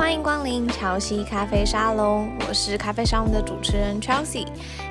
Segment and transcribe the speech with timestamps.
[0.00, 4.46] 欢迎光临乔西咖啡沙龙，我是咖啡沙龙的主持人 Chelsea。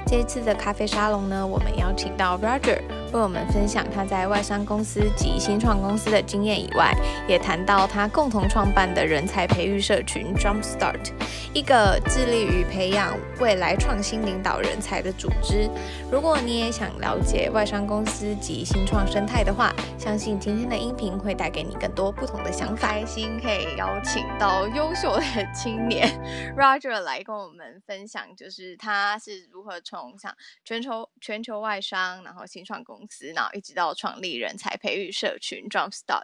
[0.06, 2.80] 这次的咖啡沙龙呢，我们邀请到 Roger。
[3.12, 6.94] 为我们分享他在外商公司及新创公司的经验以外，
[7.28, 11.12] 也谈到他共同创办的人才培育社群 Jumpstart，
[11.54, 15.68] 一个致力于培养未来创新领导人才的组织。
[16.12, 22.90] 如果你也想了解外商公司及新创生态的话，相信今天的音频会带给你更多不同的想法。
[22.90, 25.24] 开心可以邀请到优秀的
[25.54, 26.08] 青年
[26.56, 32.99] Roger 来跟我们分享，就是他是如何从像全球全球外商，然后新创公。
[33.00, 36.24] 公司，然后一直到创立人才培育社群 Jumpstart，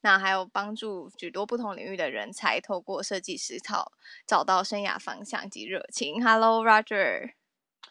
[0.00, 3.92] 那还有帮助许多不同领域的人才透过设计思考
[4.26, 6.24] 找到生涯方向及热情。
[6.24, 7.32] Hello Roger。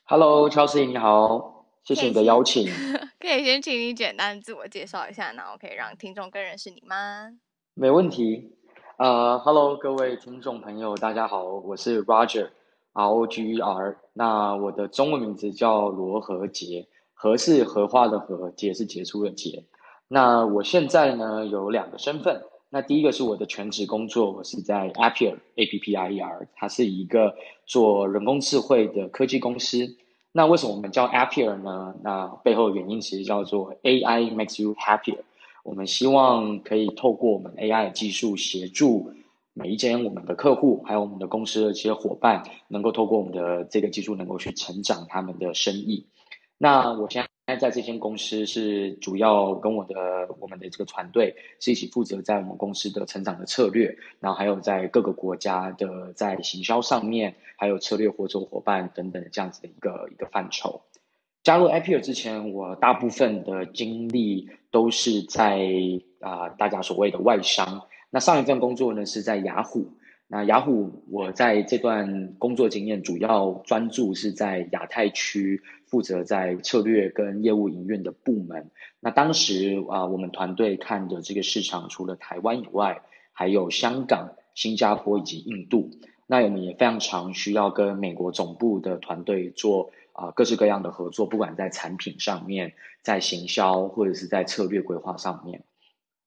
[0.06, 2.68] Hello Chelsea，你好，谢谢你的邀请。
[3.20, 7.38] 可以先请你简单自我介绍一下，然后可以让听众更认识你吗？
[7.76, 8.56] 没问题。
[8.98, 16.88] 呃，Hello 各位听众朋友，大家好，我是 Roger，R O G E R，那我的中文名字叫罗和杰。
[17.24, 19.64] 荷是荷花的荷，杰是杰出的杰。
[20.10, 22.42] 那我现在呢有两个身份。
[22.70, 29.96] 那第一个是我的全职工作，我是在 Appier A P P I E R，它是一个做人工智慧的科技公司。
[30.34, 31.96] 那为什么我们叫 Appier 呢？
[32.04, 35.20] 那背后的原因其实叫做 A I makes you happier。
[35.64, 39.14] 我们希望可以透过我们 A I 的技术协助
[39.54, 46.08] 每一间我们的客户，还有我们的公司的这些伙伴，能够透过我们的这个技术，能够去成长他们的生意。
[46.58, 49.94] 那我现在在这间公司是主要跟我的
[50.40, 60.82] 我们的这个团队是一起负责在我们公司的成长的策略，然后还有在各个国家的在行销上面，还有策略合作伙伴等等这样子的一个一个范畴。
[61.44, 65.60] 加入 Appier 之前，我大部分的经历都是在
[66.22, 67.88] 啊、大家所谓的外商。
[68.10, 69.92] 那上一份工作呢是在雅虎。
[70.36, 78.72] 那雅虎，我在这段工作经验主要专注是在亚太区，负责在策略跟业务营运的部门。
[79.00, 85.92] 那当时啊、我们团队看的这个市场，除了台湾以外，还有香港、新加坡以及印度。
[86.26, 92.74] 那我们也非常常需要跟美国总部的团队做啊、各式各样的合作，不管在产品上面，
[93.04, 95.62] 在行销或者是在策略规划上面。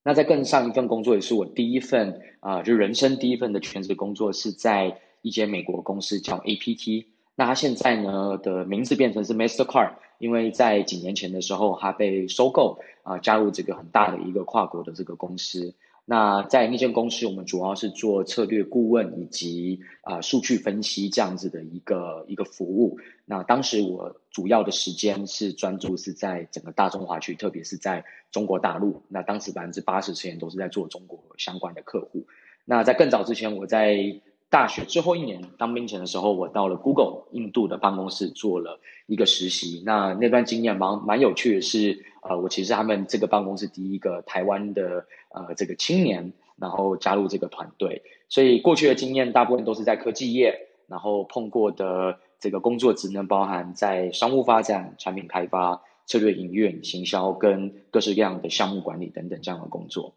[0.06, 7.06] 那在更上一份工作也是我第一份啊、呃，就人生第一份的全职工作，是在一间美国公司叫 APT。
[7.34, 15.75] 那它现在呢的名字变成是 Mastercard，因为在几年前的时候，它被收购啊、加入这个很大的一个跨国的这个公司。
[16.09, 23.00] 那在那间公司，我们主要是做策略顾问以及啊、数据分析这样子的一个一个服务。
[23.25, 29.03] 那当时我主要的时间是专注是在整个大中华区，特别是在中国大陆。
[29.09, 32.25] 那当时百分之八十时间都是在做中国相关的客户。
[32.65, 39.83] 那在更早之前，我在大学最后一年当兵前的时候，我到了 Google 印度的办公室做了一个实习。
[39.84, 48.03] 那那段经验蛮蛮有趣的是，呃，我其实他们这个办公室第一个台湾的呃这个青年，然后加入这个团队。
[48.29, 60.15] 所以过去的经验大部分都是在科技业，然后碰过的这个工作职能包含在商务发展、产品开发、策略营运、行销跟各式各样的项目管理等等这样的工作。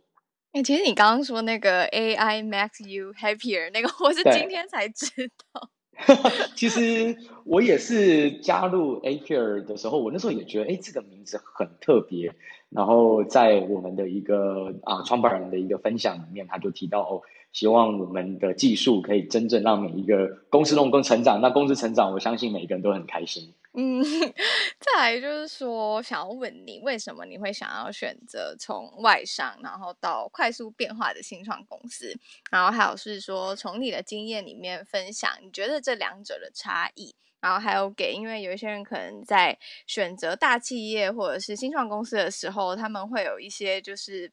[0.51, 5.05] 哎、欸，其实你刚刚说那个 AI makes you happier 那个，我是今天才知
[5.53, 5.69] 道。
[6.55, 12.33] 其实我也是加入 Appier 的时候，我那时候也觉得，哎、欸，这个名字很特别。
[12.69, 17.21] 然后在我们的一个啊创办人的一个分享里面，他就提到哦，
[17.51, 21.41] 希望我们的技术可以真正让每一个公司能够成长。
[21.41, 23.53] 那公司成长，我相信每一个人都很开心。
[23.73, 24.01] 嗯，
[24.81, 32.17] 再来就是说，想要问你，为什么你会想要选择从外商，然后到快速变化的新创公司？
[32.49, 37.13] 然后还有是说，从你的经验里面分享，你觉得这两者的差异？
[37.39, 44.31] 然后还有给，因为有一些人可能在选择大企业或者是新创公司的时候，他们会有一些就是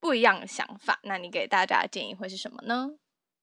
[0.00, 1.00] 不一样的想法。
[1.02, 2.92] 那你给大家的建议会是什么呢？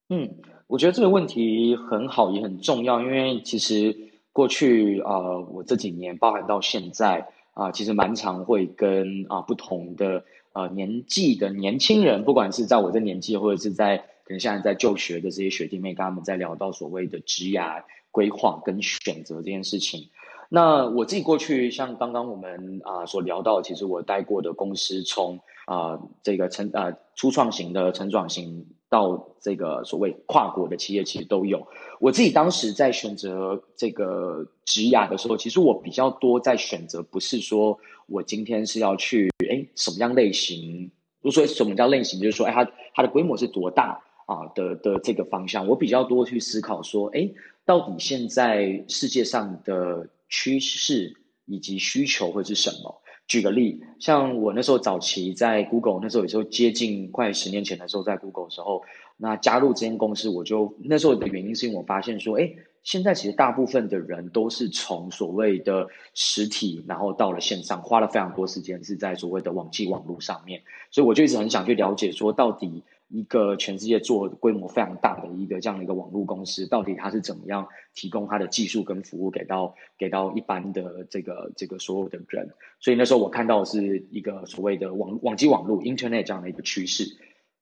[0.08, 4.13] 嗯，我觉得这个问题很好，也很重要，因为其实。
[4.34, 20.10] 过去啊、我这几年包含到现在啊、其实蛮常会跟啊、不同的呃年纪的年轻人，不管是在我这年纪，或者是在可能现在在就学的这些学弟妹，跟他们在聊到所谓的职涯规划跟选择这件事情。
[20.50, 28.66] 那我自己过去像刚刚我们啊、所聊到，其实我待过的公司从啊、呃、这个成啊、初创型的成长型。
[28.94, 31.66] 到这个所谓跨国的企业，其实都有。
[32.00, 40.92] 我自己当时在选择这个职涯的时候，其实我比较多在选择，不是说我今天是要去，哎，什么样类型？
[41.22, 44.00] 如说什么叫类型，就是说，哎，它它的规模是多大？
[44.26, 47.30] 啊的的这个方向，我比较多去思考说，哎，
[47.66, 51.14] 到底现在世界上的趋势
[51.46, 53.02] 以及需求会是什么？
[53.28, 58.84] 举个例，像我那时候早期在 Google，那时候也就接近快十年前的时候，在 Google 的时候，
[59.18, 62.52] 那加入这间公司，我就那时候的原因是因为我发现说，哎，
[62.84, 70.62] 现在其实大部分的人都是从所谓的实体，然后到了线上，花了非常多时间是在所谓的网际网络上面，
[70.92, 72.84] 所以我就一直很想去了解说，到底。
[73.10, 82.50] 一个全世界做规模非常大的一个这样的一个网络公司，到底它是怎么样提供它的技术跟服务给到给到一般的这个这个所有的人？
[82.80, 87.06] 所以那时候我看到的是一个所谓的网网际网络 Internet 这样的一个趋势。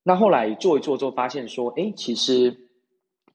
[0.03, 2.57] 那后来做一做之后，发现说，哎，其实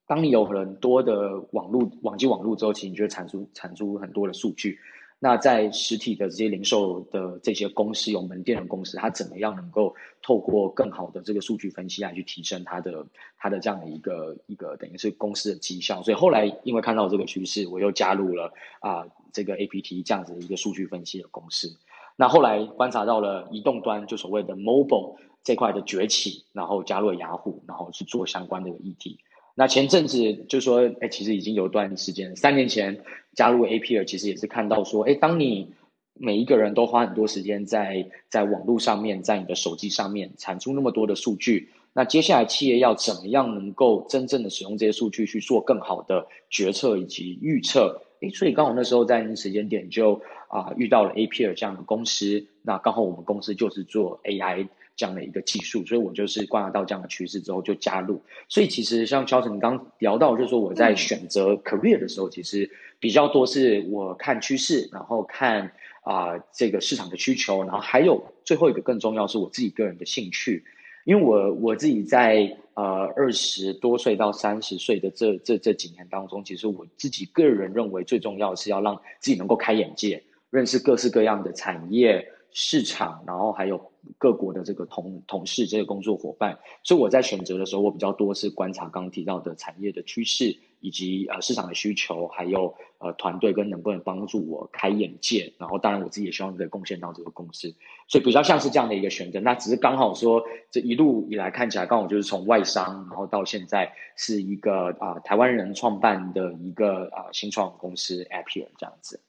[0.07, 4.79] 当你有很多的网络网际网络之后，其实你就会产出产出很多的数据。
[5.19, 13.07] 那在实体的这些零售的这些公司，有门店的公司，它怎么样能够透过更好的这个数据分析来去提升它的
[13.39, 16.03] 它的这样的一个一个等于是公司的绩效？
[16.03, 21.75] 所以后来因为看到这个趋势，我又加入了啊、这个 APT 这样子的一个数据分析的公司。
[22.17, 29.19] 那后来观察到了移动端就所谓的 mobile 这块的崛起，然后加入雅虎，然后去做相关的议题。
[29.59, 33.01] 那前阵子就说，哎，其实已经有段时间，三年前
[33.33, 35.73] 加入 A P R，其实也是看到说，哎，当你
[36.13, 48.03] 每一个人都花很多时间在在网络上面，在你的手机上面产出那么多的数据，那接下来企业要怎么样能够真正的使用这些数据去做更好的决策以及预测？
[48.21, 54.69] 哎，所以刚好那时候在那时间点就啊、遇到了 A P R 这样的公司，那刚好我们公司就是做 AI。
[54.97, 58.23] 这样的一个技术，所以我就是观察到这样的趋势之后就加入。
[58.49, 65.71] 所以其实像乔治刚聊到，就是说我在选择 career 的时候，其实比较多是我看趋势，然后看
[66.01, 70.65] 啊、呃、这个市场的需求，然后还有最后一个更重要是我自己个人的兴趣。
[71.05, 82.27] 因为我我自己在呃二十多岁到三十岁的这这这几年当中，其实我自己个人认为最重要的是要让自己能够开眼界，认识各式各样的产业。
[82.59, 95.53] 市场，然后还有各国的这个同同事、这个工作伙伴，所以我在选择的时候，我比较多是观察刚提到的产业的趋势，以及呃市场的需求，还有呃团队跟能不能帮助我开眼界。
[95.59, 97.75] 然后当然我自己也希望可以贡献到这个公司，
[98.09, 99.39] 所以比较像是这样的一个选择。
[99.41, 109.21] 那只是刚好说这一路以来看起来，刚好就是从外商，然后到现在是一个啊、呃、台湾人创办的一个啊、呃、新创公司 Appier 这样子。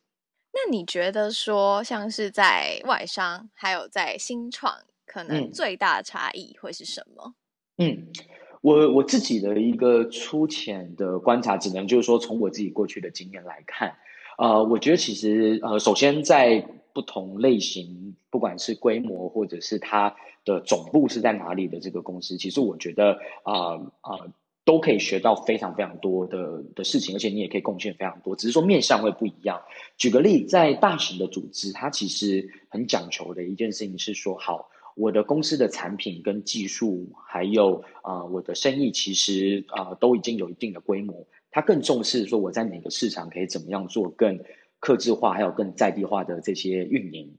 [0.58, 4.76] 那你觉得说，像是在外商还有在新创，
[5.06, 7.36] 可能最大的差异会是什么？
[7.78, 8.08] 嗯，
[8.62, 13.96] 我我自己的一个粗浅的观察，只能就是说从我自己过去的经验来看，
[14.40, 24.12] 呃，我觉得其实呃，首先在不同类型，不管是规模或者是它的总部是在哪里的这个公司，其实我觉得啊啊。
[24.12, 24.32] 呃呃
[24.68, 29.62] 都可以学到非常非常多的的事情，而且你也可以贡献非常多，只是说面向会不一样。
[29.98, 34.68] 举个例，在大型的组织，它其实很讲求的一件事情是说，好，
[34.98, 41.26] 我的公司的产品跟技术，还有啊、我的生意，其实啊、都已经有一定的规模。
[41.50, 44.38] 它更重视说我在哪个市场可以怎么样做更
[44.82, 47.34] 克制化，还有更在地化的这些运营。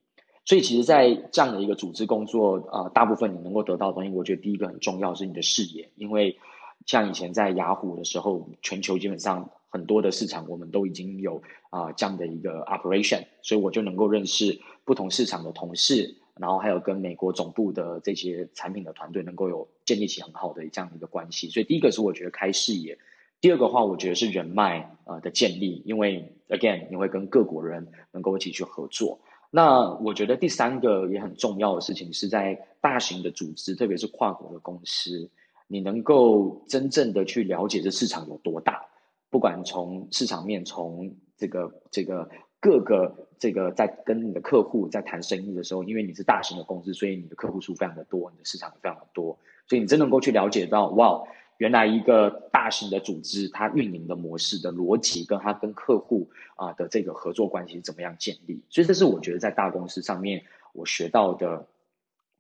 [0.46, 6.38] 所以，其实，在这样的一个组织工作啊、呃，大部分你能够得到的东西，我觉得第一个很重要是你的视野，因为。
[6.86, 21.50] 像以前在雅虎的时候，全球基本上很多的市场，我们都已经有啊、这样的一个 operation，所以我就能够认识不同市场的同事，然后还有跟美国总部的这些产品的团队，能够有建立起很好的这样的一个关系。
[21.50, 22.96] 所以第一个是我觉得开视野，
[23.40, 29.20] 第二个话我觉得是人脉啊的建立，因为 again 你会跟各国人能够一起去合作。
[29.50, 35.30] 那我觉得第三个也很重要的事情是在大型的组织，特别是跨国的公司。
[35.70, 38.86] 你能够真正的去了解这市场有多大，
[39.28, 51.22] 不管从市场面，从这个这个各个这个在跟你的客户在谈生意的时候，因为你是大型的公司，所以你的客户数非常的多，你的市场非常的多，所以你真能够去了解到，哇，
[51.58, 61.66] 原来一个大型的组织它运营的模式的逻辑，跟它跟客户啊的这个合作关系怎么样建立，所以这是我觉得在大公司上面我学到的。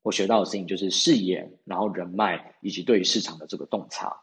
[0.02, 4.16] 我学到的事情就是视野，然后人脉，以及对于市场的这个洞察。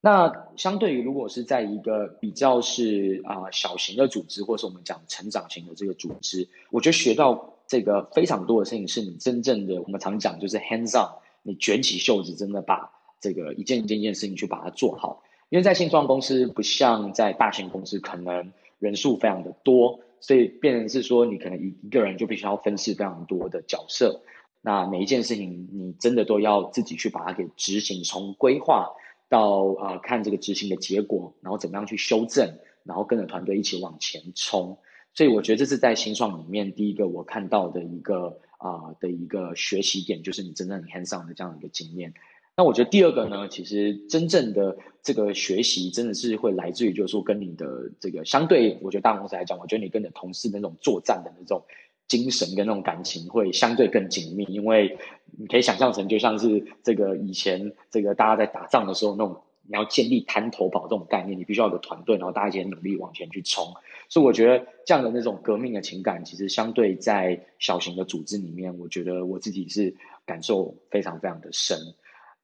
[0.00, 11.10] 那相对于如果是在一个比较是啊、小型的组织，或是我们讲成长型的这个组织，我觉得学到这个非常多的事情，是你真正的我们常讲就是 hands on，
[11.42, 15.24] 你卷起袖子，真的把这个一件一件一件事情去把它做好。
[15.48, 24.20] 因为在新创公司不像在大型公司，可能人数非常的多，所以变成是说你可能一一个人就必须要分饰非常多的角色。
[24.60, 28.90] 那每一件事情，你真的都要自己去把它给执行，从规划
[29.28, 34.78] 到啊、看这个执行的结果，然后怎么样去修正，然后跟着团队一起往前冲。
[35.14, 42.12] 所以我觉得这是在新创里面第一个我看到的一个啊、的一个学习点，就是你真正 hands on 的这样一个经验。
[42.56, 51.62] 那我觉得第二个呢，其实真正的这个学习真的是会来自于，就是说跟你的这个相对，我觉得大公司来讲，我觉得你跟你的同事那种作战的那种
[52.08, 54.98] 精神跟那种感情会相对更紧密，因为
[55.38, 63.66] 你可以想象成就像是这个以前这个大家在打仗的时候那种你要建立滩头堡这种概念，你必须要有个团队，然后大家一起努力往前去冲。
[64.08, 71.78] 所以我觉得这样的那种革命的情感，其实相对在小型的组织里面，我觉得我自己是感受非常非常的深。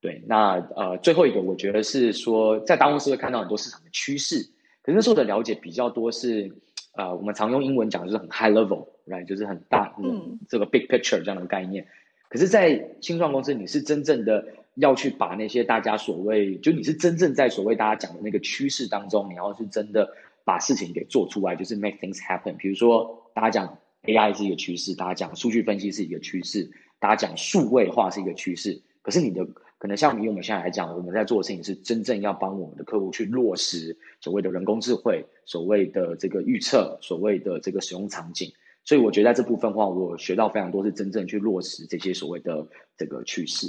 [0.03, 4.41] 对，那呃，最后一个我觉得是说，在大公司会看到很多市场的趋势，
[4.83, 6.55] 可是那时候的了解比较多是，
[6.97, 11.87] 呃，我们常用英文讲就是很 high level，right，就是很大，嗯，这个 big picture 这样的概念。
[12.29, 14.47] 可是，在新创公司，你是真正的
[14.77, 20.09] 要去把那些大家所谓，就你是真正在所谓大家讲的那个趋势当中，你要是真的
[20.45, 22.57] 把事情给做出来，就是 make things happen。
[22.57, 29.47] 比如说，大家讲 AI 是一个趋势，大家讲数据分析是一个趋势，大家讲数位化是一个趋势，可是你的。
[29.85, 38.51] 可能像以我们现在来讲，我们在做的事情是真正要帮我们的客户去落实所谓的人工智慧，所谓的这个预测，所谓的这个使用场景。
[38.83, 43.67] 所以我觉得在这部分的话，我学到非常多，是真正去落实这些所谓的这个趋势。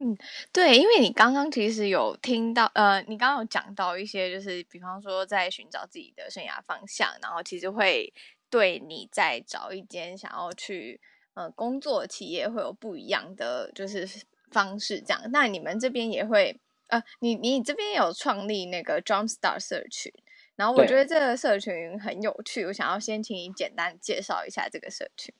[0.00, 0.18] 嗯，
[0.52, 8.12] 对，因为你刚刚其实有听到，呃，你刚刚有讲到一些，就是比方说在寻找自己的生涯方向，然后其实会
[8.50, 11.00] 对你在找一间想要去
[11.34, 14.04] 呃工作企业会有不一样的就是。
[14.52, 20.12] 方式这样，那你们这边也会呃，你你这边有创立那个 Jumpstart 社群，
[20.56, 25.34] 然后我觉得这个社群很有趣，我想要先请你简单介绍一下这个社群。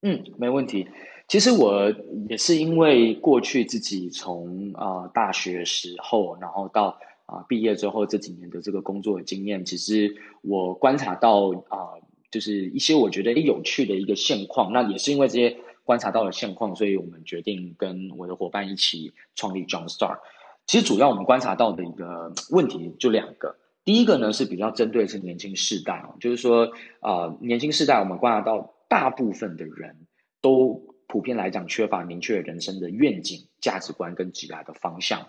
[0.00, 0.88] 嗯，没问题。
[1.28, 1.92] 其实我
[2.28, 14.72] 也是因为过去自己从啊、呃、大学时候，然后到啊、呃、毕业之后这几年的这个工作的经验，其实我观察到啊、呃，就是一些我觉得有趣的一个现况。
[14.72, 15.56] 那也是因为这些。
[15.84, 20.18] 观察到了现况，所以我们决定跟我的伙伴一起创立 John Star。
[20.66, 30.06] 其实主要我们观察到的一个问题就两个，第一个呢是比较针对是年轻世代哦，就是说啊、年轻世代我们观察到大部分的人
[30.40, 35.28] 都普遍来讲缺乏明确人生的愿景、价值观跟未来的方向。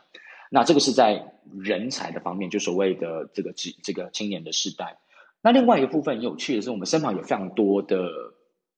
[0.50, 4.98] 那这个是在人才的方面，就所谓的这个这个青年的世代。
[5.42, 8.08] 那另外一个部分很有趣的是，我们身旁有非常多的。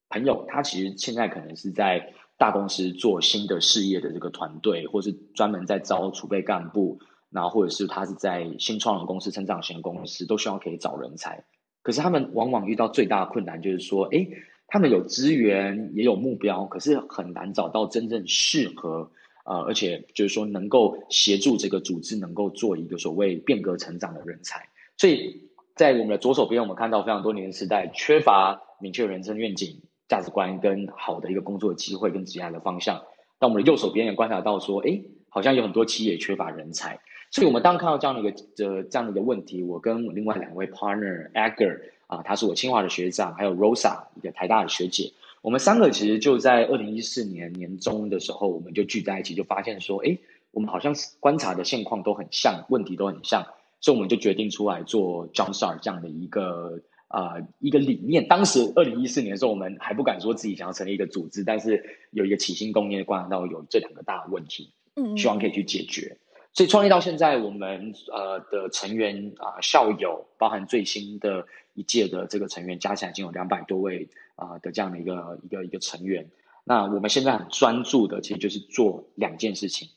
[0.08, 6.98] 朋友，他其实现在可能是在大公司做新的事业的这个团队，或是专门在招储备干部，
[7.30, 11.44] 然后或者是他是在新创的公司、成长型的公司，都希望可以找人才。
[11.82, 14.28] 可是他们往往遇到最大的困难就是说，诶，
[14.66, 19.10] 他们有资源也有目标，可是很难找到真正适合，
[19.44, 24.68] 呃，而且就是说能够协助这个组织能够做一个所谓变革成长的人才。
[24.96, 29.82] 所以在我们的左手边，我们看到非常多年轻时代缺乏明确人生愿景。
[30.08, 33.02] 价值观跟好的一个工作机会跟职业的方向，
[33.38, 36.98] 但我们的右手边也观察到说，哎，好像有很多企业缺乏人才，
[37.30, 45.12] 所以我们当看到这样的一个呃这样的一个问题，我跟我另外两位 partner Edgar 啊，他是我清华的学长，还有 Rosa 一个台大的学姐，
[45.42, 50.16] 我们三个其实就在二零一四年年中的时候，我们就聚在一起，就发现说，哎，
[50.52, 53.46] 我们好像观察的现况都很像，问题都很像，
[53.82, 56.80] 所以我们就决定出来做 Jumpstart 这样的一个。
[57.08, 58.28] 啊、呃，一个理念。
[58.28, 66.18] 当时二零一四年的时候，我们还不敢说自己想要成立一个组织，但是有一个起心动念，观察到有这两个大的问题，嗯，希望可以去解决。
[66.52, 76.28] 所以创立到现在，我们呃的成员啊、呃、校友，包含最新的一届的这个成员，加起来已经有两百多位啊、呃、的这样的一个一个一个成员。
[76.64, 79.88] 那我们现在很专注的，其实就是做两件事情。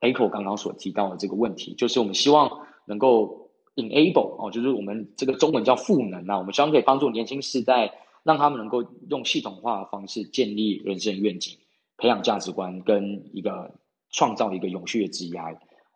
[0.00, 3.47] Echo 刚刚所提到的这个问题，就是我们希望能够。
[3.78, 7.94] Enable 哦，就是我们这个中文叫赋能啊，我们希望可以帮助年轻世代，
[8.24, 11.58] 让他们能够用系统化的方式建立人生愿景，
[11.96, 13.78] 培养价值观，跟一个
[14.10, 15.40] 创造一个永续的职业。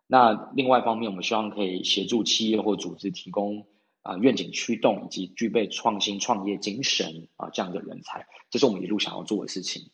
[0.07, 3.65] 那另外一方面，我们希望可以协助企业或组织提供
[4.01, 9.91] 啊、愿景驱动以及具备创新创业精神啊、这样的人才，这是我们一路想要做的事情。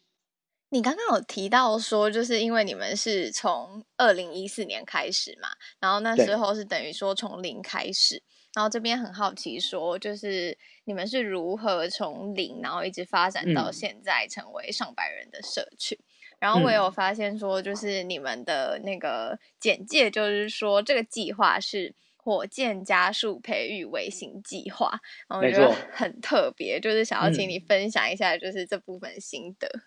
[0.71, 5.49] 你刚刚有提到说，就是因为你们是从二零一四年开始嘛，
[5.79, 8.21] 然后那时候是等于说从零开始，
[8.53, 15.97] 然后这边很好奇说，就是你们是如何从零，然后一直发展到现在成为上百人的社群？
[15.97, 16.05] 嗯、
[16.39, 29.67] 然后我有发现说，就是你们的那个简介，就是说这个计划是火箭加速培育微型计划，然后我觉得很特别，就是想要请你分享一下，就是这部分心得。
[29.67, 29.81] 嗯，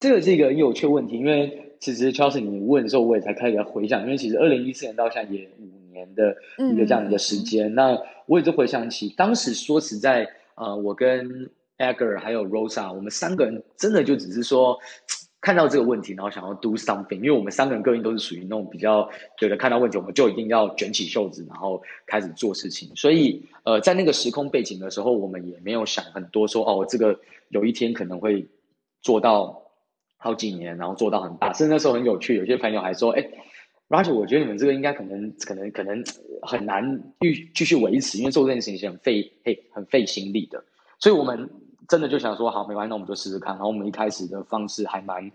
[0.00, 6.36] 这个是一个很有趣的问题，因为其实 Chelsea 你问的时候，我也才开始回想，因为其实二零一四年到现在也五年的
[6.72, 14.78] 一个这样一个时间，嗯、那我也就回想起当时说实在，呃，我跟 Agger 还有 Rosa，我们三个人真的就只是说。
[15.40, 19.06] 看到这个问题，然后想要 do something，因为我们三个人个性都是属于那种比较
[19.38, 22.88] 觉得看到问题我们就一定要卷起袖子，然后开始做事情。
[22.96, 28.46] 所以，呃，在那个时空背景的时候，我们也没有想很多说，说哦，这个有一天可能会
[29.04, 29.62] 做到
[30.16, 31.52] 好几年，然后做到很大。
[31.52, 33.24] 甚至那时候很有趣，有些朋友还说，哎
[33.88, 36.02] ，Roger，我觉得你们这个应该可能可能可能
[36.42, 40.64] 很难继继续维持，因为做这件事情很费嘿很费心力的。
[40.98, 41.48] 所以我们。
[41.86, 43.52] 真的就想说好，没关系，那我们就试试看。
[43.56, 45.30] 然后我们一开始的方式还蛮，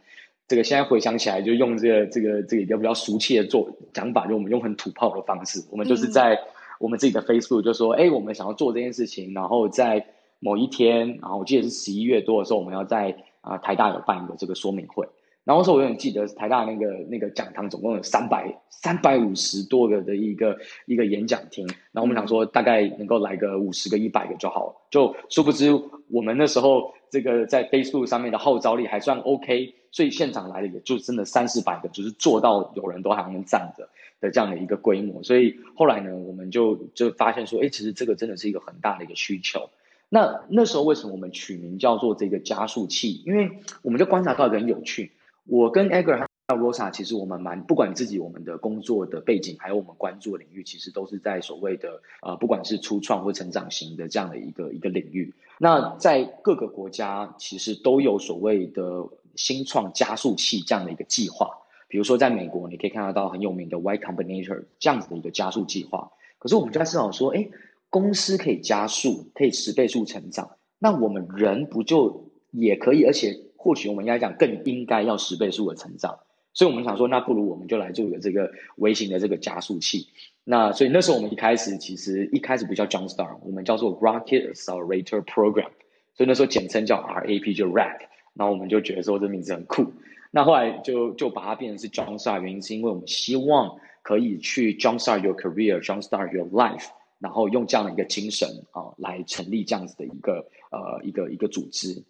[0.47, 6.39] 这个现在回想起来，就用这个这个这个比较比较俗气的做讲法，就我们用很土炮的方式，我们就是在
[6.79, 10.03] 我们自己的 Facebook 就说，哎、嗯，我们想要做这件事情，然后在
[10.39, 15.07] 某一天，然后我记得是十一月多的时候，我们要在啊、台大有办一个这个说明会。
[15.45, 20.55] 然后说，我永远记得台大那个那个讲堂总共有三百三百五十多个的一个
[20.85, 25.71] 一个演讲厅，然后我们想说大概能够来个五十个一百个就好了，就殊不知
[26.11, 33.89] 我们那时候这个在 Facebook 上面的号召力还算 OK，所以现场来的也就真的三四百个，就是做到有人都还能站着
[34.21, 35.23] 的这样的一个规模。
[35.23, 39.67] 所以后来呢，我们就就发现说，哎，其实这个真的是一个很大的一个需求。
[40.09, 43.21] 那那时候为什么我们取名叫做这个加速器？
[43.25, 45.11] 因为我们就观察到一个很有趣。
[45.45, 55.33] 我跟 Edgar 还有 Rosa，其实我们蛮不管自己我们的工作的背景，还有我们关注的领域，其实都是在所谓的呃，不管是初创或成长型的这样的一个一个领域。
[55.59, 61.49] 那在各个国家，其实都有所谓的新创加速器这样的一个计划。
[61.87, 66.11] 比如说在美国，你可以看得到很有名的 Y Combinator 这样子的一个加速计划。
[66.37, 67.49] 可是我们就在思考说，哎，
[67.89, 73.03] 公司可以加速，可以十倍速成长，那我们人不就也可以？
[73.03, 76.19] 而且或许我们应该讲更应该要十倍速的成长，
[76.53, 80.07] 所以我们想说，那不如我们就来做一个这个微型的这个加速器。
[80.43, 85.69] 那所以那时候我们一开始其实一开始不叫 John Star，我们叫做 Rocket Accelerator Program，
[86.15, 87.99] 所以那时候简称叫 RAP，就 RAP。
[88.35, 89.91] 然后我们就觉得说这名字很酷，
[90.31, 96.85] 那后来就就把它变成是 John Star，原因是因为我们希望可以去 John Star your career，Jumpstart your life，
[97.19, 102.03] 然后用这样的一个精神啊来成立这样子的一个呃一个一个组织。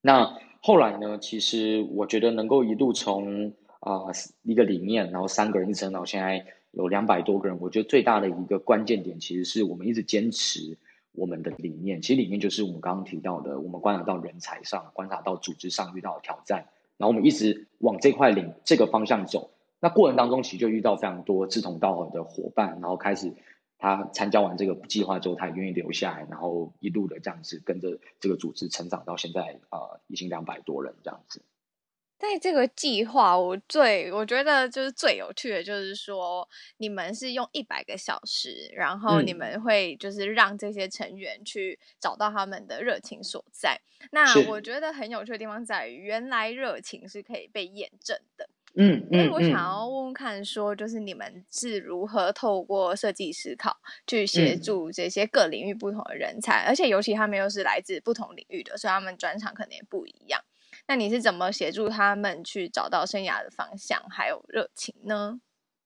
[0.00, 4.06] 那后来呢，其实我觉得能够一路从啊、
[4.42, 10.76] 一个理念，然后三个人一直到现在有两百多个人，我觉得最大的一个关键点，其实是我们一直坚持
[11.12, 12.02] 我们的理念。
[12.02, 19.50] 其实理念就是我们刚刚提到的，我们观察到人才上，观察到组织上遇到的挑战，然后我们一直往这块领这个方向走。
[19.78, 23.32] 那过程当中，其实就遇到非常多志同道合的伙伴，然后开始。
[23.78, 31.42] 他参加完这个计划之后，他也愿意留下来，然后一路的这样子跟着这个组织成长到现在，呃，已经两百多人这样子。
[32.18, 43.80] 在这个计划，我最我觉得就是最有趣的，就是说你们是用一百个小时，然后你们会就是让这些成员去找到他们的热情所在。
[44.10, 48.48] 那我觉得很有趣的地方在于，原来热情是可以被验证的。
[48.74, 53.76] 嗯，所、我想要问问看，说就是你们是如何透过设计思考
[54.06, 60.40] 去协助这些各领域不同的人才，嗯、而且尤其他们又是来自不同领域的，所以他们专长可能也不一样。
[60.86, 65.40] 那你是怎么协助他们去找到生涯的方向还有热情呢？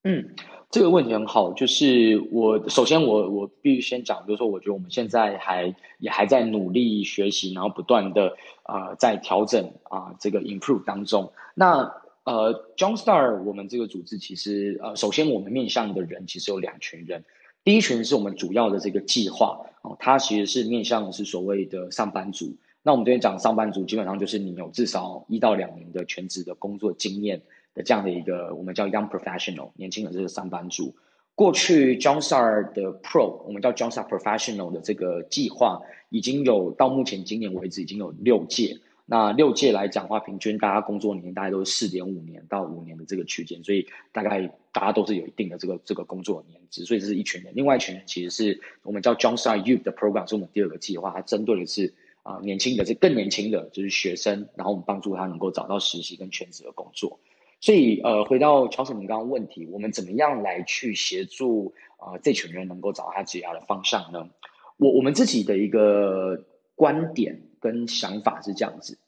[0.05, 0.35] 嗯，
[0.69, 11.33] 这个问题很好，就是我首先我我必须先讲，就是说我觉得我们现在还也还在努力学习，然后不断的啊、呃、在调整啊、呃、这个 improve 当中。
[11.55, 17.25] 那呃，Johnstar，我们这个组织其实呃，首先我们面向的人其实有两群人，
[17.65, 22.55] 第一群是我们主要的这个计划哦，它其实是面向的是所谓的上班族。
[22.85, 27.43] 那我们这边讲上班族，基本上就是你有至少一到两年的全职的工作经验
[27.75, 30.95] 的这样的一个，我们叫 Young Professional，年轻的这个上班族。
[31.35, 35.81] 过去 Johnstar 的 Pro，我们叫 Johnstar Professional 的这个计划，
[36.11, 38.79] 已经有到目前今年为止已经有六届。
[39.05, 47.53] 那六届来讲的话，平均大家工作年大概都是四点五年到五年的这个区间，所以大概大家都是有一定的这个这个工作年资，所以这是一群人。
[47.55, 57.19] 另外一群人其实是我们叫 Jumpstart Youth 的 program，是我们第二个计划，它针对的是啊、年轻的，是更年轻的，就是学生，然后我们帮助他能够找到实习跟全职的工作。
[57.61, 64.31] 所以呃，回到乔森您刚刚问题，我们怎么样来去协助啊、这群人能够找到他职业的方向呢？
[64.79, 66.45] 我我们自己的一个
[66.77, 67.43] 观点。
[67.63, 68.99] 跟想法是这样子，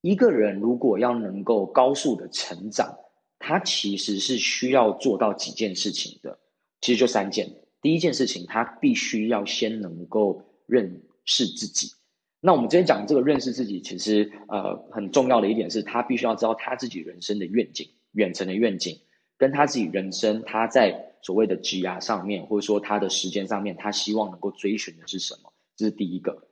[0.00, 2.98] 一个人如果要能够高速的成长，
[3.38, 6.38] 他其实是需要做到几件事情的，
[6.80, 7.48] 其实就三件。
[7.80, 11.92] 第一件事情，他必须要先能够认识自己。
[12.40, 18.98] 那我们今天讲这个认识自己，其实呃很重要的一点是他必须要知道他自己人生的愿景远程的愿景，
[19.38, 25.52] 跟他自己人生他在所谓的职涯上面，或者说他的时间上面，他希望能够追寻的是什么？
[25.76, 26.46] 这是第一个。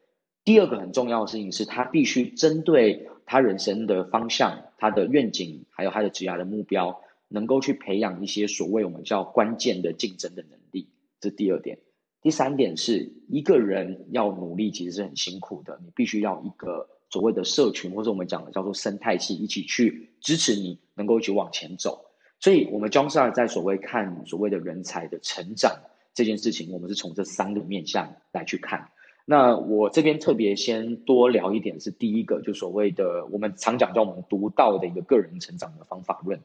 [0.45, 10.89] 第二个很重要的事情是，他必须针对他人生的方向、他的愿景，还有他的职涯的目标，能够去培养一些所谓我们叫关键的竞争的能力。
[11.21, 11.79] 这第二点。
[12.23, 15.81] 第三点是一个人要努力，其实是很辛苦的。
[15.83, 22.05] 你必须要一个所谓的社群，或者我们讲的叫做生态系，一起去支持你，能够一起往前走。
[22.39, 25.81] 所以，我们 Jumpstart 在所谓看所谓的人才的成长
[26.15, 28.91] 这件事情，我们是从这三个面向来去看。
[29.33, 36.41] 那我这边特别先多聊一点，是第一个，就所谓的我们常讲叫我们独到的一个个人成长的方法论。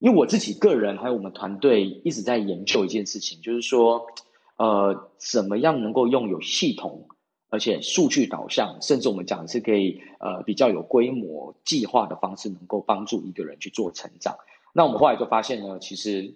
[0.00, 4.04] 因为我自己个人还有我们团队一直在研究一件事情，就是说，
[4.56, 7.06] 呃，怎么样能够用有系统
[7.50, 14.34] 而且数据导向，甚至我们讲是可以呃比较有规模计划的方式，能够帮助一个人去做成长。
[14.72, 16.34] 那我们后来就发现呢，其实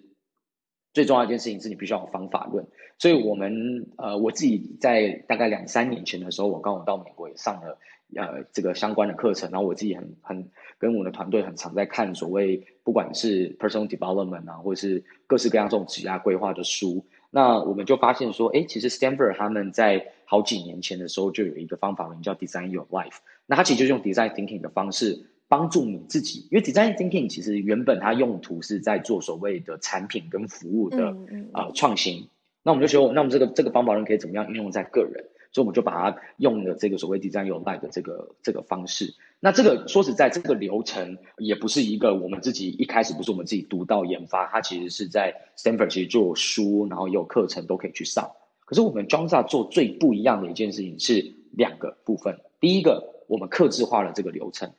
[0.92, 2.66] 最重要一件事情是你必须要有方法论。
[2.98, 7.78] 所以，我们呃，我自己在大概两三年前的时候，我刚好到美国也上了
[8.14, 17.04] 呃这个相关的课程，然后我自己很很跟我的团队很常在看所谓不管是 personal development 啊，或者是各式各样这种职业规划的书。
[17.30, 25.26] 那我们就发现说，哎，其实 Stanford 他们在好几年前的时候就有一个方法论叫 Design Your Life，那它其实就是用 Design Thinking 的方式。
[25.52, 32.26] 帮助你自己，因为 design thinking 其实原本它用途是在做所谓的产品跟服务的啊、嗯呃、创新。
[32.62, 35.26] 那我们就说，那我们这个这个方法论可以怎么样应用在个人？
[35.52, 39.12] 所以我们就把它用了这个所谓 design your life 的这个这个方式。
[39.40, 48.30] 那这个说实在，这个流程也不是一个我们自己一开始不是我们自己独到研发，它其实是在 Stanford 其实就有书，然后也有课程都可以去上。
[48.64, 52.40] 可是我们 Jumpstart 做最不一样的一件事情是两个部分。
[52.58, 54.72] 第一个，我们客制化了这个流程。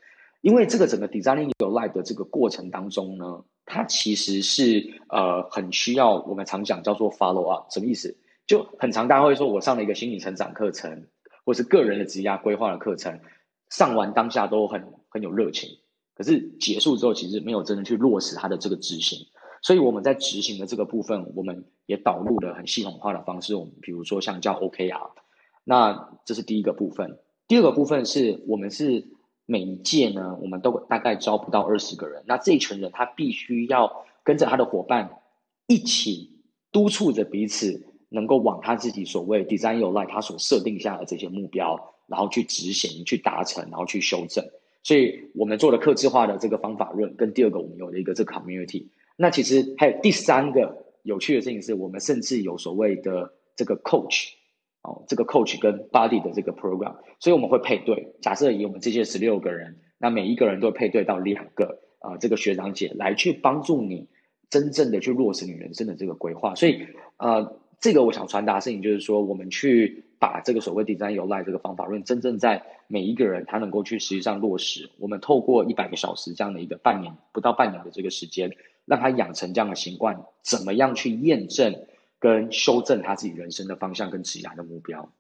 [0.44, 8.18] 因为这个整个 designing your life 的这个过程当中呢，它其实是呃很需要我们常讲叫做 follow up，什么意思？
[8.46, 11.08] 就很常大家会说，我上了一个心理成长课程，
[11.46, 13.22] 或是个人的职业规划的课程，
[13.70, 15.70] 上完当下都很很有热情，
[16.14, 19.26] 可是结束之后其实没有真的去落实它的这个执行。
[19.62, 25.12] 所以我们在执行的这个部分，我们也导入了很系统化的方式，我们比如说像叫 OKR，
[25.64, 27.18] 那这是第一个部分。
[27.48, 29.08] 第二个部分是我们是。
[29.46, 32.24] 每一届呢，我们都大概招不到二十个人。
[32.26, 35.20] 那这一群人，他必须要跟着他的伙伴
[35.68, 36.32] 一起
[36.72, 44.46] 督促着彼此，能够往他自己所谓 design your life 他所设定下的这些目标，然后去执行、去达成，然后去修正。
[44.82, 48.88] 所以，我们做了客制化的这个方法论，跟第二个我们有了一个这个 community。
[49.16, 54.34] 那其实还有第三个有趣的事情是，我们甚至有所谓的这个 coach。
[54.84, 58.14] 哦，这个 coach 跟 body 的这个 program，所以我们会配对。
[58.22, 64.10] 假设以我们这些十六个人，那每一个人都会配对到两个啊、这个学长姐来去帮助你
[64.50, 66.54] 真正的去落实你人生的这个规划。
[66.56, 74.90] 所以，呃，这个我想传达的事情就是说，我们去把这个所谓 design your life 这个方法论，真正在每一个人他能够去实际上落实。
[75.00, 78.52] 我们透过一百个小时这样的一个半年不到半年的这个时间，
[78.84, 81.86] 让他养成这样的习惯，怎么样去验证？
[82.24, 85.12] 跟修正他自己人生的方向跟职业的目标。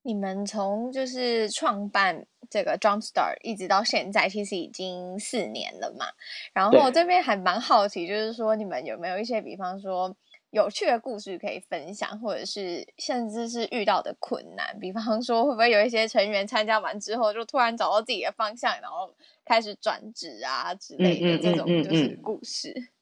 [0.00, 6.06] 你们从就是创办这个 Jumpstart 一直到现在，其实已经四年了嘛。
[6.54, 10.16] 然后这边还蛮好奇，就是说你们有没有一些，比方说
[10.52, 22.70] 有趣的故事可以分享，或者是甚至是遇到的困难，比方说会不会有一些成员参加完之后，就突然找到自己的方向，然后开始转职啊之类的这种就是故事。
[22.70, 22.99] 嗯嗯嗯嗯嗯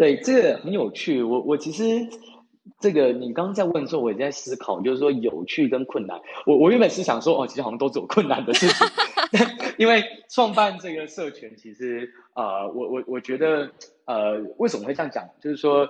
[0.00, 1.22] 对，这个很有趣。
[1.22, 2.08] 我我其实
[2.78, 6.18] 这个你刚刚在问的时候，我也在思考，就是说有趣跟困难。
[6.46, 8.86] 我我原本是想说，哦，其实好像都是有困难的事情。
[9.76, 13.72] 因为创办这个社群，其实啊，我我我觉得
[14.06, 15.28] 呃，为什么会这样讲？
[15.38, 15.86] 就是说，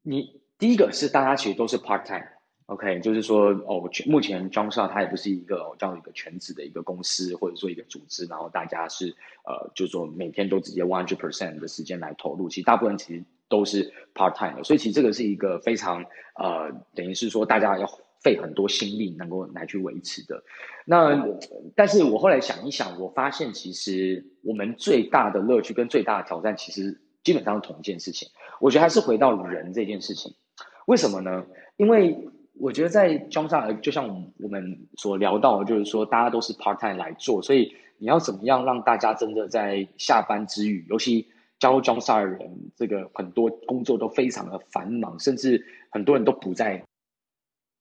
[0.00, 2.28] 你第一个是大家其实都是 part time。
[2.70, 9.08] OK，就是说，哦，目前 Jumpstart 它也不是一个这样一个全职的一个公司，或者说一个组织，然后大家是
[9.44, 16.04] 呃，就是说每天都直接 one hundred percent 的时间来投入，其实大部分其实都是 part time 的，所以其实这个是一个非常
[16.36, 17.90] 呃，等于是说大家要
[18.22, 20.40] 费很多心力能够来去维持的。
[20.84, 21.26] 那
[21.74, 28.28] 但是我后来想一想，我发现其实我们最大的乐趣跟最大的挑战，其实基本上是同一件事情。
[28.60, 30.32] 我觉得还是回到人这件事情，
[30.86, 31.44] 为什么呢？
[31.76, 32.28] 因为
[32.60, 34.06] 我觉得在装煞就像
[34.38, 41.26] 我们所聊到的，就是说大家都是 part time 来做，所以你要怎么样让大家真的在下班之余，尤其
[41.58, 46.84] 加入 Jumpstart 的人，这个很多工作都非常的繁忙，甚至很多人都不在。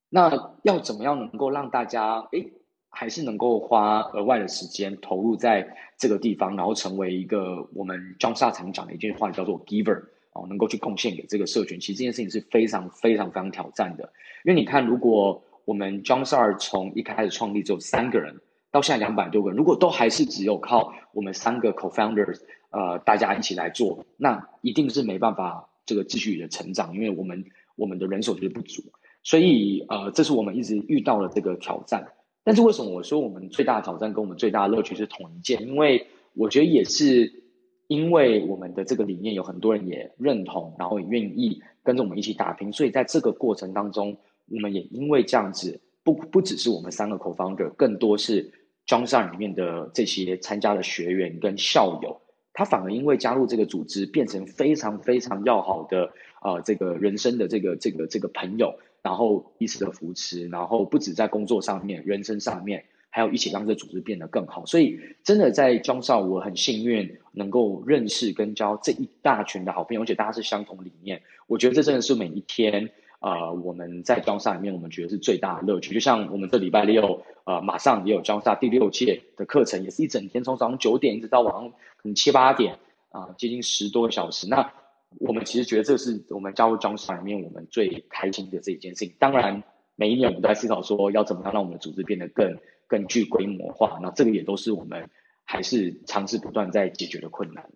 [0.09, 2.51] 那要怎么样能够让大家诶
[2.89, 10.03] 还是能够花额外的时间投入在这个地方，然后成为一个我们中上常讲的一句话叫做 giver
[10.47, 11.79] 能够去贡献给这个社群。
[11.79, 14.13] 其实这件事情是非常非常非常挑战的，
[14.45, 18.39] 因为你看，如果我们 john star 从一开始创立只有三个人，
[18.71, 22.39] 到现在两百多个人，如果都还是只有靠我们三个 co-founders，
[22.71, 28.83] 呃，大家一起来做，那一定是没办法这个继续的成长，因为我们我们的人手就是不足。
[29.21, 32.13] 所以，呃，这是我们一直遇到的这个挑战。
[32.43, 35.61] 但是，为什么我说我们最大的挑战跟我们最大的乐趣是同一件？
[35.67, 37.43] 因为我觉得也是
[37.89, 42.71] 因为我们的这个理念有很多人也认同，然后也愿意跟着我们一起打拼。
[42.71, 44.15] 所以，在这个过程当中，
[44.47, 48.53] 我们也因为这样子，不不只是我们三个 co-founder，更多是
[48.85, 52.21] Johnson 里面的这些参加的学员跟校友，
[52.53, 58.79] 他反而因为加入这个组织，变成非常非常要好的呃这个人生的这个这个这个朋友。
[59.01, 64.65] 然后彼此的扶持，然后不止在工作上面、人生上面，还有一起让这组织变得更好。
[64.65, 71.21] 所以，真的在 Jumpstart，我很幸运能够认识跟交这一大群的好朋友，而且大家是相同理念。
[71.47, 75.93] 我觉得这真的是每一天，呃，我们在 Jumpstart 里面，我们觉得是最大的乐趣。
[75.93, 82.75] 就像我们这礼拜六，呃，马上也有 Jumpstart 第六届的课程，也是一整天，从早上九点一直到晚上可能七八点，
[83.09, 84.47] 啊、呃，接近十多个小时。
[84.47, 84.71] 那
[85.17, 89.15] 我们其实觉得这是我们加入 Jumpstart 里面我们最开心的这一件事情。
[89.17, 89.63] 当然，
[89.99, 92.57] 每一年我们都在思考说要怎么样让我们的组织变得更
[92.87, 93.99] 更具规模化。
[94.01, 95.09] 那这个也都是我们
[95.43, 97.69] 还是尝试不断在解决的困难。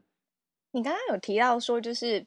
[0.72, 2.26] 你刚刚有提到说，就是。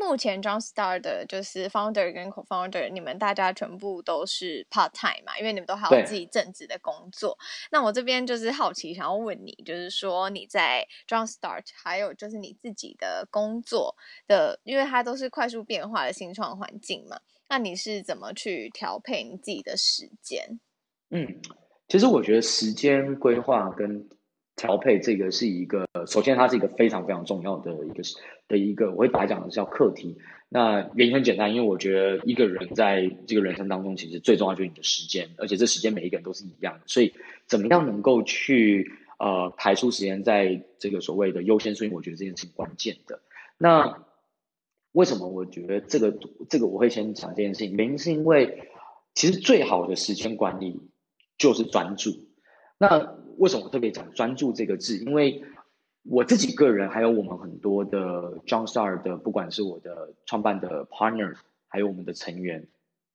[0.00, 5.36] 目前 John Star 的就是 founder 跟 co-founder，你们大家全部都是 part time 嘛？
[5.40, 7.36] 因为你们都还有自己正职的工作。
[7.72, 13.96] 那我这边就是好奇，想要问你，就是说你在 John Start 还有就是你自己的工作
[14.28, 17.18] 的，因为它都是快速变化的新创环境嘛。
[17.48, 20.60] 那你是怎么去调配你自己的时间？
[21.10, 21.40] 嗯，
[21.88, 24.08] 其实我觉得时间规划跟
[24.56, 28.02] 调配这个是一个，首先它是一个非常非常重要的一个
[28.48, 30.18] 的一个，我会把它讲的叫课题。
[30.50, 37.14] 那原因很简单，因为我觉得一个人在这个人生当中，其实最重要就是你的时间，而且这时间每一个人都是一样的，所以
[37.46, 43.20] 怎么样能够去呃排出时间在这个所谓的优先顺序，我觉得这件事情关键的。
[43.58, 44.04] 那
[44.98, 46.18] 为什么我觉得这个
[46.50, 47.76] 这个我会先讲这件事情？
[47.76, 48.68] 原因是因为
[49.14, 50.80] 其实最好的时间管理
[51.36, 52.10] 就是专注。
[52.78, 54.98] 那为什么我特别讲专注这个字？
[54.98, 55.44] 因为
[56.02, 61.36] 我自己个人，还有我们很多的 John Star 的，不管是我的创办的 partner，
[61.68, 62.66] 还有我们的成员，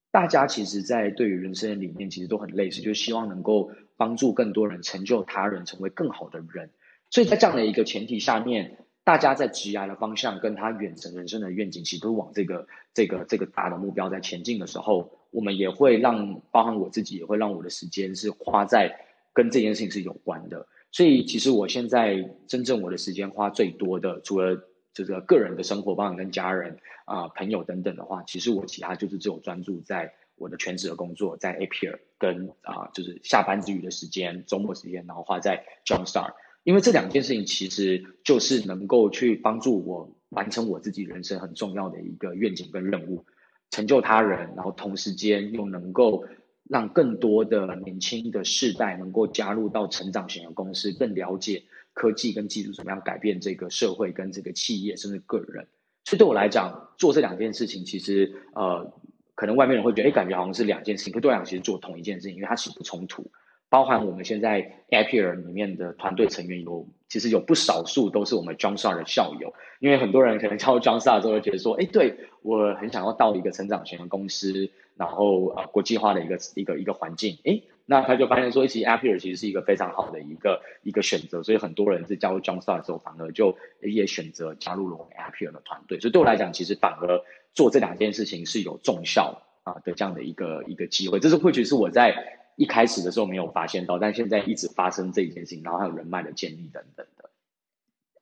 [0.09, 6.69] 大家其实，在对于人生的理念，其实都很类似，就希望能够帮助更多人，成就他人，成为更好的人。
[7.09, 18.99] 所以在这样的一个前提下面，大家在职涯的方向，跟他远程人生的愿景，其实都往这个这个这个大的目标在前进的时候，我们也会让，包含我自己，也会让我的时间是花在。
[19.35, 24.61] 跟这件事情是有关的，所以其实我现在真正我的时间花最多的，除了
[24.93, 43.25] 这个个人的生活，包含跟家人啊、朋友等等的话，其实我其他就是只有专注在我的全职的工作，在 A P R 跟啊、就是下班之余的时间、周末时间，然后花在 Jumpstart，因为这两件事情其实就是能够去帮助我完成我自己人生很重要的一个愿景跟任务，
[43.69, 46.25] 成就他人，然后同时间又能够。
[46.69, 55.67] 让更多的年轻的世代能够加入到成长型的公司，更了解科技跟技术怎么样改变这个社会跟这个企业甚至个人。
[56.05, 58.93] 所以对我来讲，做这两件事情，其实呃，
[59.35, 63.29] 可能外面人会觉得，哎，感觉好像是两件事情，可对我来讲，其实做同一件事情，因为它其实不冲突。
[63.73, 74.69] 包含我们现在 Appier 里面的团队成员有，其实有不少数都是我们 Johnstar 的校友，因为很多人可能加入 Johnstar 之后会觉得说，哎，对，我很想要到一个成长型的公司。
[74.95, 85.99] 然后呃，国际化的一个一个一个环境，诶，那他就发现说，其实 Appier 其实是一个非常好的一个一个选择，所以很多人是加入 Jumpstart 的时候，反而就也选择加入了我们 Appier 的团队。
[85.99, 87.21] 所以对我来讲，其实反而
[87.55, 91.19] 做这两件事情是有重效啊的这样的一个一个机会。
[91.19, 97.29] 这是或许是我在一开始的时候没有发现到，但现在一直发生这一件事情，然后还有人脉的建立等等的。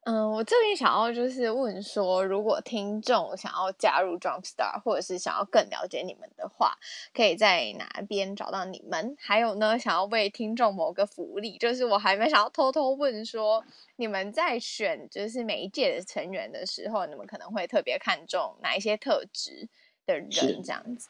[0.03, 6.75] 嗯，我这边想要就是问说，如果听众想要加入 Jumpstart，或者是想要更了解你们的话，
[7.13, 9.15] 可以在哪边找到你们？
[9.19, 13.63] 还有呢，想要为听众谋个福利，就是我还没想要偷偷问说，
[13.97, 19.69] 你们在选就是每一届的成员的时候，你们可能会特别看重哪一些特质
[20.07, 20.29] 的人
[20.63, 21.09] 这样子？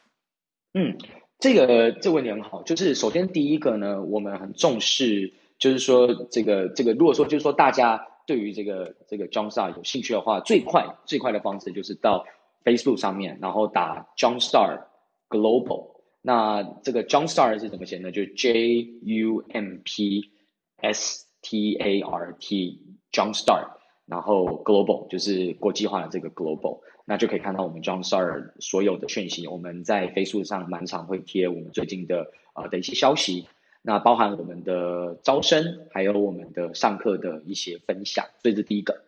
[0.74, 0.98] 嗯，
[1.40, 8.08] 这个这个问题很好，就是首先第一个呢，我们很重视，就是说这个这个，如果说就是说大家。
[8.28, 12.24] 对于这个这个 Jumpstart 有兴趣的话，最快最快的方式就是到
[12.64, 14.84] Facebook 上面，然后打 Jumpstart
[15.28, 18.12] Global，那这个 Jumpstart 是怎么写呢？
[18.12, 20.32] 就 J U M P
[20.78, 22.80] S T A R T
[23.12, 23.72] Jumpstart，
[24.12, 29.48] 然后 Global 就是国际化的这个 Global，那就可以看到我们 Jumpstart 所有的讯息。
[29.48, 33.48] 我们在 Facebook 上蛮常会贴我们最近的呃的一些消息，
[33.82, 38.26] 那包含我们的招生，还有我们的上课的一些分享。
[38.42, 39.02] 所以这是第一个。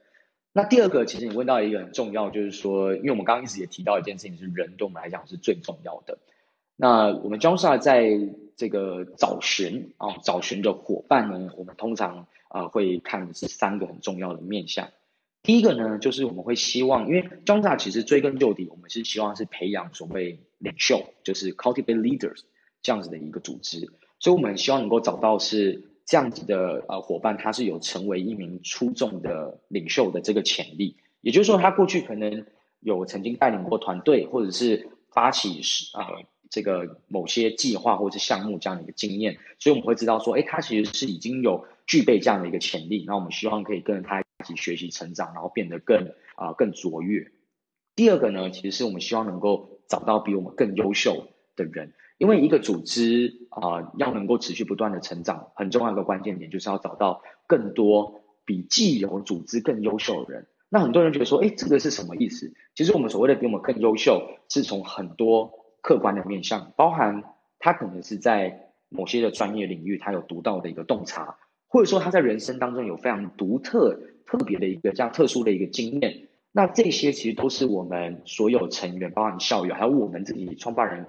[0.53, 6.17] 那第二个，其实你问到一个很重要，就是说，因为我们刚刚一直也提到一件事情，是人对我们来讲是最重要的。
[6.77, 8.17] 那我们 Jumpstart 在
[8.55, 14.89] 这个找寻啊，找寻的伙伴呢，我们通常啊、呃、会看的是三个很重要的面向。
[15.41, 22.41] 第一个呢，就是我们会希望，因为庄大其实追根究底，我们是希望是培养所谓领袖，就是 cultivate leaders
[22.81, 25.89] 这样子的一个组织，所以我们希望能够找到是。
[26.05, 30.97] 这样子的呃伙伴，他是有成为一名出众的领袖的这个潜力。
[31.21, 32.45] 也就是说，他过去可能
[32.81, 35.61] 有曾经带领过团队，或者是发起
[35.93, 36.03] 呃
[36.53, 39.39] 这个某些计划或者是项目这样的一个经验。
[39.57, 43.05] 所以我们会知道说，哎，他其实是已经有具备这样的一个潜力。
[43.07, 47.31] 那我们希望可以跟着他一起学习成长，然后变得更啊、更卓越。
[47.95, 51.93] 第二个呢，其实是我们希望能够找到比我们更优秀的人。
[52.19, 60.47] 因为一个组织啊、要能够持续不断的成长，很重要的关键点就是要找到更多比既有组织更优秀的人。
[60.69, 62.53] 那很多人觉得说，哎，这个是什么意思？
[62.75, 65.51] 其实我们所谓的比我们更优秀，是从很多
[65.83, 67.23] 客观的面向，包含
[67.59, 76.29] 他可能是在某些的专业领域，他有独到的一个洞察，或者说他在人生当中有非常独特、特别的一个这样特殊的一个经验。
[76.51, 81.05] 那这些其实都是我们所有成员，包含校友，还有我们自己创办人。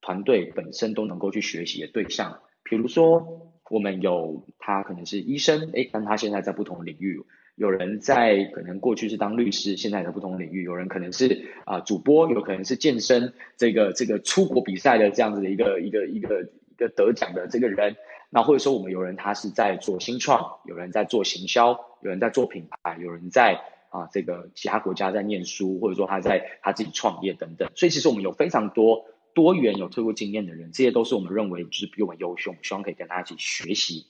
[0.00, 7.26] 团队本身都能够去学习的对象，比如说我们有他可能是医生，诶，但他现在在不同领域；
[7.58, 17.96] 有人在可能过去是当律师，现在在不同领域；有人可能是啊、主播，有可能是健身，这个这个出国比赛的这样子的一个一个一个一个得奖的这个人。
[18.30, 27.68] 那或者说我们有人他是在做新创，有人在做行销，有人在做品牌，有人在啊这个其他国家在念书，或者说他在他自己创业等等。
[27.74, 29.04] 所以其实我们有非常多。
[29.34, 34.06] 多元有特殊经验的人，这些都是我们认为就是比我们优秀，我们希望可以跟大家一起学习。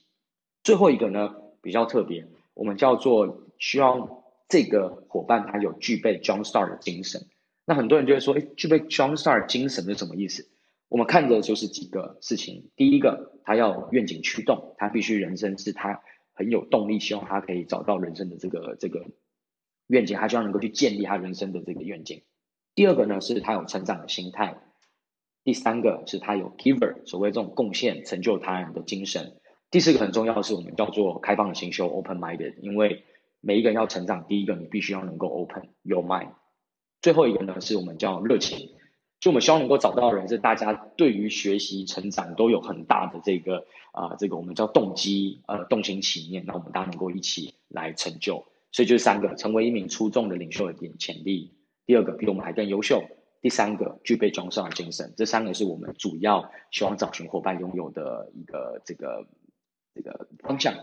[0.62, 2.26] 最后一个呢，比较特别，
[2.58, 7.28] 我们叫做需要这个伙伴他有具备 Jumpstart 的精神。
[7.64, 10.48] 那很多人就会说，诶，具备 Jumpstart 精神是什么意思？
[10.88, 12.70] 我们看的就是几个事情。
[12.74, 19.06] 第一个，他要愿景驱动，他必须人生是他很有动力，希望他可以找到人生的这个这个
[19.86, 22.22] 愿景，他希望能够去建立他人生的这个愿景。
[22.74, 24.58] 第二个呢，是他有成长的心态。
[25.44, 29.36] 第三个是他有 giver，所谓这种贡献、成就他人的精神。
[29.70, 33.04] 第四个很重要的是我们叫做开放的心胸 （open-minded），因为
[33.40, 36.30] 每一个人要成长，第一个你必须要能够 open your mind。
[37.02, 38.70] 最后一个呢是我们叫热情，
[39.20, 48.46] 就我们希望能够找到的人是大家对于学习成长都有很大的这个啊、这个我们叫动机呃动心起念，那我们大家能够一起来成就。
[48.70, 51.52] 所以就是三个：成为一名出众的领袖的点潜力；
[51.84, 53.02] 第二个比我们还更优秀。
[53.40, 59.26] 第三个具备 Jumpstart 精神，这三个是我们主要希望找寻伙伴拥有的一个这个
[60.02, 60.74] 这个方向。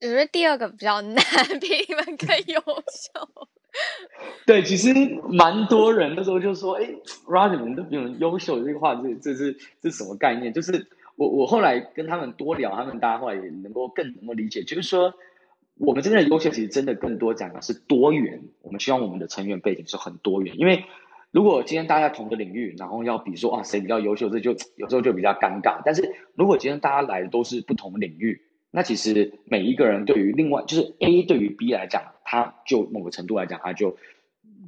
[0.00, 1.24] 我觉得第二个比较难，
[1.60, 3.28] 比你们更优秀。
[4.46, 4.92] 对，其实
[5.28, 6.84] 蛮多人那时候就说：“哎
[7.26, 10.52] ，Roger，你们都比我们优秀。”这个话，这这是这是什么概念？
[10.52, 15.14] 就是我我后来跟他们多聊，他们大家后来也能够更能够理解，就是说
[15.78, 18.42] 我们真正的优秀，其实真的更多讲的是多元。
[18.62, 20.84] 我们希望我们的成员背景是很多元，因为。
[21.34, 25.82] 如果今天大家同个领域，然后要比说啊谁比较优秀，这就 有时候就比较尴尬。
[25.84, 33.96] 但是如果今天大家来的都是不同领域，那其实每一个人对于另外就是 A 对于 B 来讲，他就某个程度来讲，他就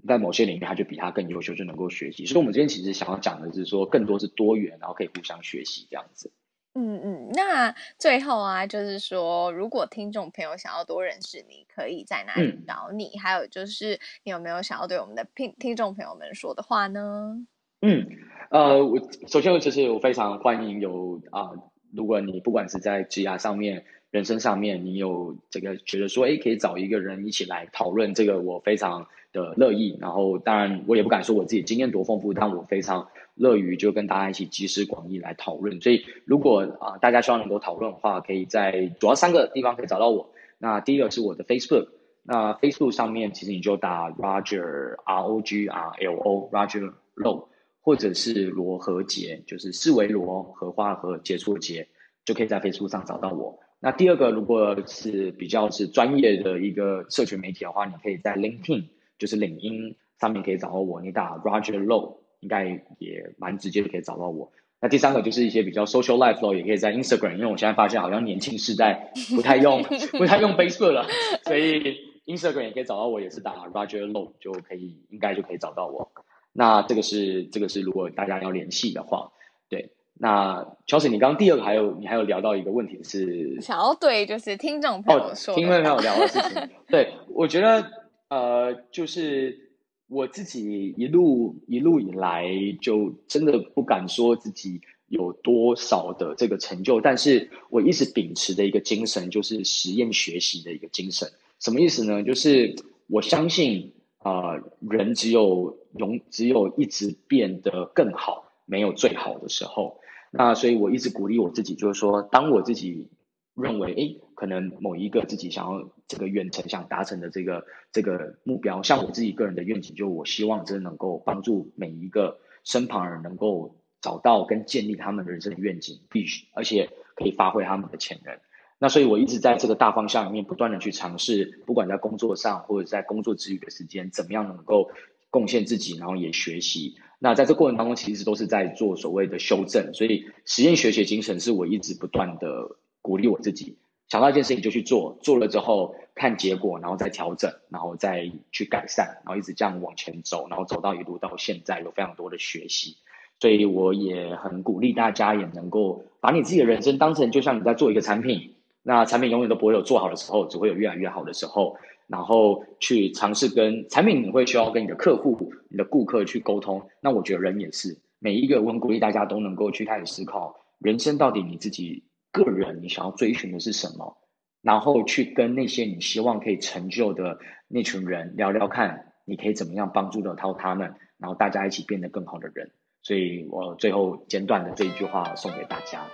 [0.08, 2.26] 在某些领域他就比他更优秀，就能够学习。
[2.26, 6.32] 所以，我们今天其实想要讲的是说，更多是多元，然后可以互相学习这样子。
[6.78, 13.12] 嗯嗯，那最后啊，就是说，如果听众朋友想要多认识你，可以在哪里找你？
[13.14, 17.46] 嗯、还有就是，你有没有想要对我们的听听众朋友们说的话呢？
[17.80, 18.06] 嗯，
[18.50, 29.96] 呃，我首先就是我非常欢迎有啊、呃，如果你不管是在职涯上面、人生上面，你有这个觉得说，哎，可以找一个人一起来讨论这个，我非常的乐意。
[30.00, 33.06] 然后，当然我也不敢说我自己经验多丰富，但我非常。
[33.38, 40.30] 乐于就跟大家一起集思广益来讨论，所以如果啊、大家希望能够讨论的话，可以在主要三个地方可以找到我。
[40.56, 41.88] 那第一个是我的 Facebook，
[42.22, 47.48] 那 Facebook 上面其实你就打 Roger R O G R L O Roger Low，
[47.82, 51.88] 或者是罗和杰，就是四维罗荷花和杰出杰，
[52.24, 53.58] 就可以在 Facebook 上找到我。
[53.80, 58.84] 那第二个如果是比较是专业的一个社群媒体的话，你可以在 LinkedIn，
[59.18, 62.16] 就是领英上面可以找到我，你打 Roger Low。
[62.40, 62.64] 应该
[62.98, 64.52] 也蛮直接的，可以找到我。
[64.80, 71.06] 那第三个就是一些比较 social life 咯，也可以在 Instagram，因为我现在发现好像年轻世代不太用 不太用 Facebook 了，
[71.44, 71.96] 所以
[72.26, 76.12] Instagram 也可以找到我，也是打 Roger Low 就可以，应该就可以找到我。
[76.52, 79.32] 那这个是这个是如果大家要联系的话，
[79.70, 79.92] 对。
[80.18, 87.90] 那 Chelsea，你刚刚第二个还有你还有聊到一个问题是，想要对就是听众朋友说，听众朋友聊的事情，对，我觉得
[88.28, 89.70] 呃，就是
[90.08, 92.48] 我自己一路一路以来
[92.80, 102.22] 就真的不敢说自己有多少的这个成就，但是我一直秉持的一个精神就是实验学习的一个精神，什么意思呢？
[102.24, 102.74] 就是
[103.06, 110.00] 我相信啊、人只有永只有一直变得更好，没有最好的时候。
[110.32, 113.06] 那所以，我一直鼓励我自己，就是说，当我自己
[113.54, 128.38] 认为，诶，可能某一个自己想要这个远程想达成的这个这个目标，像我自己个人的愿景，就我希望真的能够帮助每一个身旁人能够找到跟建立他们人生的愿景，必须而且可以发挥他们的潜能。
[128.78, 134.90] 那所以，我一直在这个大方向里面不断的去尝试，不管在工作上或者在工作之余的时间，怎么样能够
[135.30, 136.96] 贡献自己，然后也学习。
[137.18, 143.78] 那在这过程当中，其实都是在做所谓的修正，所以实验学习精神是我一直不断的鼓励我自己，
[144.08, 152.96] 想到一件事情就去做，做了之后看结果，然后再调整，然后再去改善，然后一直这样往前走，然后走到一路到现在，有非常多的学习，
[153.40, 161.76] 所以我也很鼓励大家也能够把你自己的人生当成就像你在做一个产品，那产品永远都不会有做好的时候，只会有越来越好的时候。
[162.08, 166.88] 然后去尝试跟产品，你会需要跟你的客户、你的顾客去沟通。
[167.00, 172.04] 那我觉得人也是，每一个我很鼓励大家都能够去开始思考，人生到底你自己
[172.36, 174.16] 个人你想要追寻的是什么，
[174.62, 182.70] 然后去跟那些你希望可以成就的那群人聊聊看，你可以怎么样帮助得到他们，然后大家一起变得更好的人。
[183.02, 186.04] 所以我最后简短的这一句话送给大家。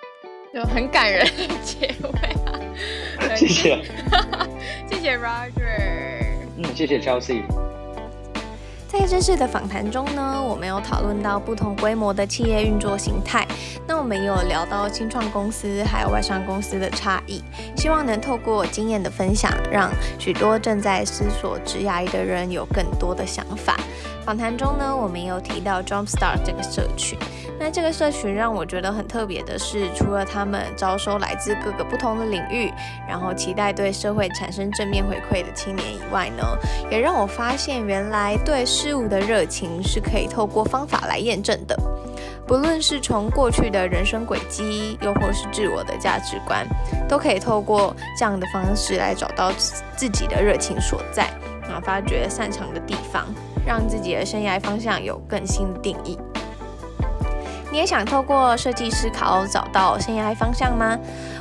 [0.52, 2.10] 就很感人的结尾
[2.44, 2.60] 啊！
[3.34, 3.82] 谢谢，
[4.86, 7.71] 谢谢 Roger，嗯，谢谢 Chelsea。
[8.93, 13.49] 在这次的访谈中呢，我们有讨论到不同规模的企业运作形态，
[13.88, 17.43] 那我们也有聊到新创公司还有外商公司的差异，
[17.74, 23.78] 希望能透过经验的分享，让许多正在思索职涯的人有更多的想法。
[24.26, 27.18] 访谈中呢，我们也有提到 Jumpstart 这个社群。
[27.59, 32.72] 那这个社群让我觉得很特别的是，除了他们招收来自各个不同的领域，
[33.09, 36.45] 然后期待对社会产生正面回馈的青年以外呢，
[36.90, 41.78] 也让我发现原来对事物的热情是可以透过方法来验证的。
[42.49, 46.66] 不论是从过去的人生轨迹，又或是自我的价值观，
[47.09, 49.53] 都可以透过这样的方式来找到
[49.97, 51.30] 自己的热情所在，
[51.62, 53.24] 然后发掘擅长的地方。
[53.64, 56.18] 让自己的生涯方向有更新的定义。
[57.70, 60.99] 你也想透过设计思考找到生涯方向吗？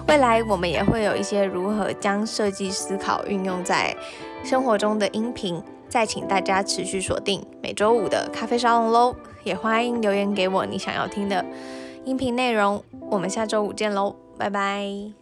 [0.07, 3.97] 未来我们也会有一些如何将设计思考运用在
[4.43, 5.59] 生活中的音频，
[5.91, 9.13] 再请大家持续锁定每周五的咖啡沙龙喽。
[9.43, 11.45] 也欢迎留言给我你想要听的
[12.05, 12.81] 音频内容。
[13.09, 15.20] 我们下周五见喽，拜拜。